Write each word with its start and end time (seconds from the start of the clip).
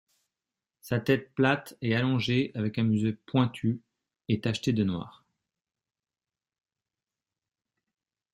Sa 0.79 0.99
tête, 0.99 1.31
plate 1.35 1.77
et 1.83 1.93
allongée 1.95 2.49
avec 2.55 2.79
un 2.79 2.83
museau 2.83 3.15
pointu, 3.27 3.83
est 4.29 4.43
tachetée 4.45 4.73
de 4.73 4.83
noir. 4.83 5.23